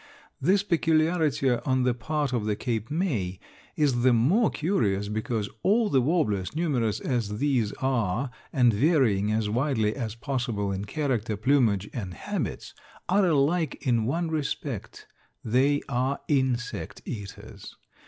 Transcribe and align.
This 0.41 0.63
peculiarity 0.63 1.47
on 1.51 1.83
the 1.83 1.93
part 1.93 2.33
of 2.33 2.45
the 2.45 2.55
Cape 2.55 2.89
May 2.89 3.39
is 3.77 4.01
the 4.01 4.13
more 4.13 4.49
curious 4.49 5.09
because 5.09 5.47
all 5.61 5.91
the 5.91 6.01
warblers, 6.01 6.55
numerous 6.55 6.99
as 6.99 7.37
these 7.37 7.71
are 7.73 8.31
and 8.51 8.73
varying 8.73 9.31
as 9.31 9.47
widely 9.47 9.95
as 9.95 10.15
possible 10.15 10.71
in 10.71 10.85
character, 10.85 11.37
plumage 11.37 11.87
and 11.93 12.15
habits, 12.15 12.73
are 13.09 13.27
alike 13.27 13.77
in 13.85 14.05
one 14.07 14.31
respect 14.31 15.05
they 15.45 15.83
are 15.87 16.19
insect 16.27 17.03
eaters. 17.05 17.75